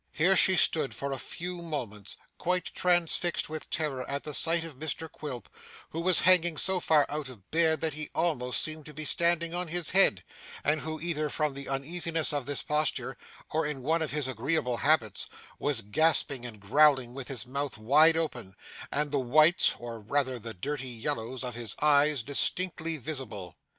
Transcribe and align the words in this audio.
Here 0.13 0.35
she 0.35 0.55
stood, 0.55 0.95
for 0.95 1.11
a 1.11 1.19
few 1.19 1.61
moments, 1.61 2.17
quite 2.39 2.73
transfixed 2.73 3.49
with 3.49 3.69
terror 3.69 4.03
at 4.09 4.23
the 4.23 4.33
sight 4.33 4.63
of 4.63 4.79
Mr 4.79 5.07
Quilp, 5.07 5.47
who 5.91 6.01
was 6.01 6.21
hanging 6.21 6.57
so 6.57 6.79
far 6.79 7.05
out 7.07 7.29
of 7.29 7.51
bed 7.51 7.81
that 7.81 7.93
he 7.93 8.09
almost 8.15 8.63
seemed 8.63 8.87
to 8.87 8.95
be 8.95 9.05
standing 9.05 9.53
on 9.53 9.67
his 9.67 9.91
head, 9.91 10.23
and 10.63 10.81
who, 10.81 10.99
either 10.99 11.29
from 11.29 11.53
the 11.53 11.69
uneasiness 11.69 12.33
of 12.33 12.47
this 12.47 12.63
posture, 12.63 13.15
or 13.51 13.63
in 13.63 13.83
one 13.83 14.01
of 14.01 14.09
his 14.09 14.27
agreeable 14.27 14.77
habits, 14.77 15.27
was 15.59 15.81
gasping 15.81 16.47
and 16.47 16.59
growling 16.59 17.13
with 17.13 17.27
his 17.27 17.45
mouth 17.45 17.77
wide 17.77 18.17
open, 18.17 18.55
and 18.91 19.11
the 19.11 19.19
whites 19.19 19.75
(or 19.77 19.99
rather 19.99 20.39
the 20.39 20.55
dirty 20.55 20.89
yellows) 20.89 21.43
of 21.43 21.53
his 21.53 21.75
eyes 21.79 22.23
distinctly 22.23 22.97
visible. 22.97 23.55